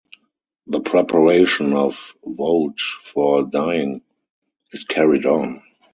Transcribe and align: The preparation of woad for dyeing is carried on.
The 0.65 0.79
preparation 0.79 1.73
of 1.73 2.15
woad 2.23 2.79
for 2.79 3.43
dyeing 3.43 4.01
is 4.71 4.83
carried 4.83 5.27
on. 5.27 5.61